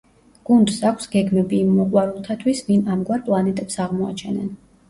გუნდს 0.49 0.79
აქვს 0.91 1.09
გეგმები 1.15 1.59
იმ 1.65 1.69
მოყვარულთათვის 1.81 2.65
ვინ 2.71 2.91
ამგვარ 2.97 3.25
პლანეტებს 3.29 3.79
აღმოაჩენენ. 3.89 4.53